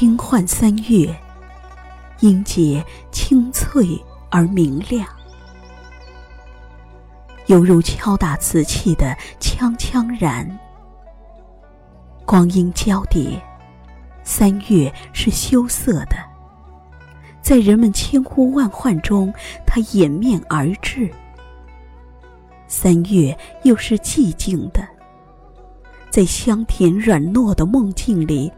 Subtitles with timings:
[0.00, 1.12] 轻唤三月，
[2.20, 5.04] 音节清脆而明亮，
[7.46, 10.48] 犹如敲打瓷器的锵锵然。
[12.24, 13.42] 光阴交叠，
[14.22, 16.14] 三月是羞涩的，
[17.42, 19.34] 在人们千呼万唤中，
[19.66, 21.10] 它掩面而至。
[22.68, 24.86] 三月又是寂静的，
[26.08, 28.48] 在香甜软糯的梦境里，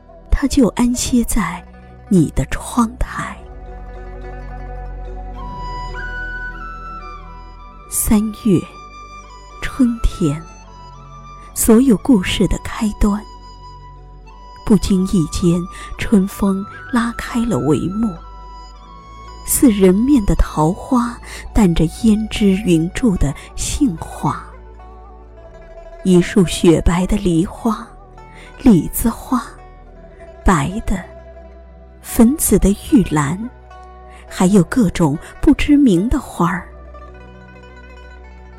[0.40, 1.62] 它就安歇在
[2.08, 3.36] 你的窗台。
[7.90, 8.58] 三月，
[9.60, 10.42] 春天，
[11.52, 13.22] 所有故事的开端。
[14.64, 15.60] 不经意间，
[15.98, 18.10] 春风拉开了帷幕。
[19.44, 21.18] 似人面的桃花，
[21.52, 24.42] 淡着胭脂云柱的杏花。
[26.02, 27.86] 一束雪白的梨花，
[28.62, 29.44] 李子花，
[30.50, 31.00] 白的，
[32.02, 33.38] 粉紫的玉兰，
[34.26, 36.68] 还有各种不知名的花儿。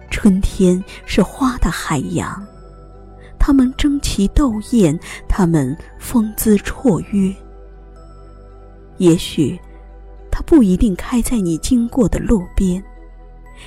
[0.09, 2.47] 春天是花的海洋。
[3.37, 7.35] 它们争奇斗艳，它们风姿绰约。
[8.95, 9.59] 也许，
[10.31, 12.81] 它不一定开在你经过的路边，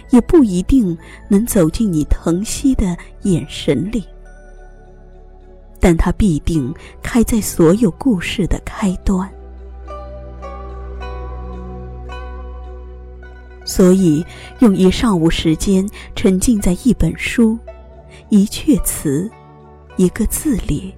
[0.08, 0.96] 也不一定
[1.28, 4.02] 能走进你疼惜的眼神里，
[5.84, 9.30] 但它必定开在所有故事的开端。
[13.66, 14.24] 所以，
[14.60, 17.58] 用一上午时间沉浸在一本书、
[18.30, 19.30] 一阙词。
[19.96, 20.92] 一个字里，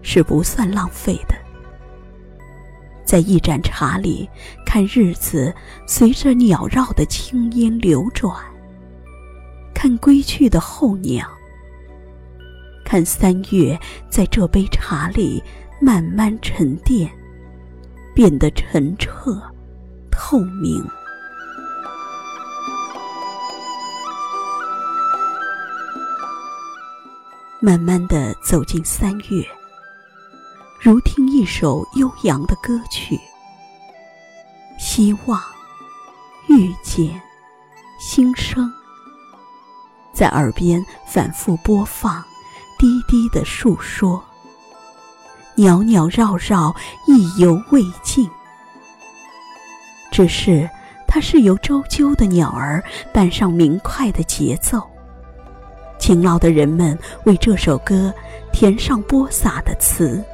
[0.00, 1.34] 是不算浪费的。
[3.04, 4.26] 在一盏茶里，
[4.64, 5.52] 看日子
[5.86, 8.34] 随着鸟绕的青烟流转，
[9.74, 11.28] 看归去的候鸟，
[12.90, 13.78] 看三月
[14.08, 15.40] 在这杯茶里
[15.80, 17.08] 慢慢沉淀，
[18.12, 19.40] 变得澄澈
[20.10, 20.84] 透明。
[27.60, 29.46] 慢慢的走进三月，
[30.80, 33.16] 如听一首悠扬的歌曲。
[34.80, 35.40] 希望，
[36.48, 37.22] 遇见，
[38.00, 38.68] 心声，
[40.12, 42.24] 在耳边反复播放，
[42.80, 44.24] 低低的诉说。
[45.54, 46.74] 袅袅绕绕，
[47.06, 48.26] 意犹未尽。
[50.10, 50.66] 只是，
[51.06, 52.82] 它是由周啾的鸟儿
[53.12, 54.80] 伴上明快的节奏。
[55.98, 58.10] 勤劳的人们为这首歌
[58.50, 60.24] 填上播撒的词，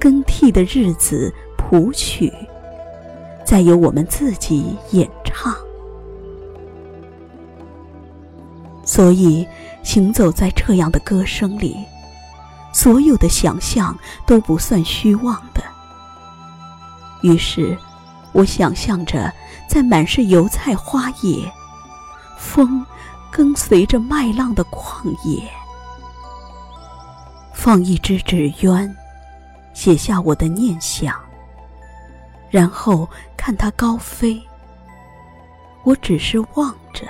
[0.00, 2.32] 更替的日子谱曲，
[3.46, 5.54] 再由我们自己演唱。
[9.00, 9.48] 所以，
[9.82, 11.74] 行走在这样的歌声里，
[12.70, 15.62] 所有的想象都不算虚妄的。
[17.22, 17.78] 于是，
[18.32, 19.32] 我想象着
[19.66, 21.50] 在满是油菜花叶，
[22.36, 22.84] 风。
[23.32, 25.48] 跟随着麦浪的旷野，
[27.54, 28.92] 放一支纸鸢，
[29.72, 31.14] 写下我的念想，
[32.50, 34.38] 然后看它高飞。
[35.84, 37.06] 我只是望着，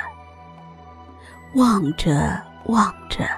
[1.55, 3.29] 望着，望着，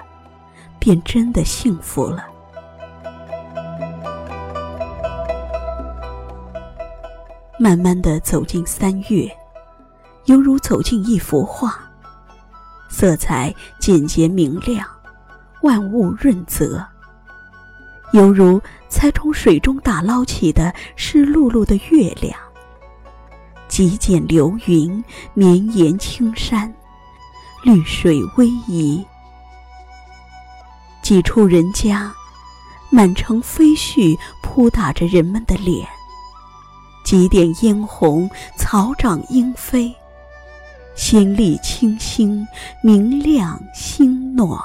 [0.77, 2.27] 便真的幸福了。
[7.57, 9.27] 慢慢的走进三月，
[10.25, 11.79] 犹如走进一幅画。
[12.87, 14.87] 色彩简洁明亮，
[15.63, 16.85] 万物润泽，
[18.11, 22.37] 犹如才从水中打捞起的湿漉漉的月亮。
[23.67, 25.03] 极简流云，
[25.33, 26.71] 绵延青山，
[27.63, 29.05] 绿水逶迤。
[31.01, 32.13] 几处人家，
[32.89, 35.87] 满城飞絮扑打着人们的脸。
[37.05, 39.95] 几点嫣红，草长莺飞。
[40.93, 42.45] 心力清新，
[42.81, 44.59] 明亮心暖。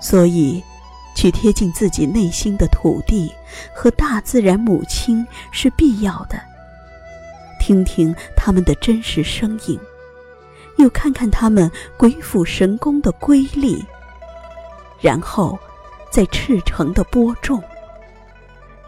[0.00, 0.62] 所以，
[1.14, 3.32] 去贴近自己内心的土地
[3.72, 6.47] 和大自然母亲是必要的。
[7.68, 9.78] 听听他们的真实声音，
[10.78, 13.84] 又看看他们鬼斧神工的瑰丽，
[15.02, 15.58] 然后，
[16.10, 17.62] 再赤诚的播种。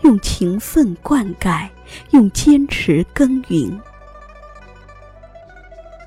[0.00, 1.68] 用勤奋灌溉，
[2.12, 3.78] 用坚持耕耘。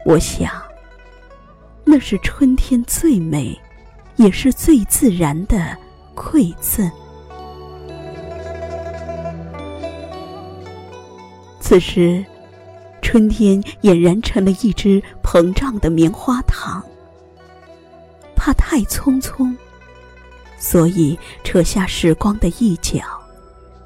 [0.04, 0.52] 我想，
[1.84, 3.56] 那是春天最美，
[4.16, 5.78] 也是最自然的
[6.16, 6.90] 馈赠。
[11.60, 12.26] 此时，
[13.14, 16.84] 春天俨然成了一只膨胀的棉花糖，
[18.36, 19.56] 怕太匆匆，
[20.58, 23.04] 所以扯下时光的一角，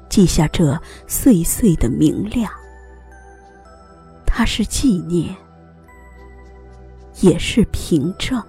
[0.08, 2.50] 记下这碎碎的明亮。
[4.24, 5.36] 它是纪念，
[7.20, 8.42] 也是凭证。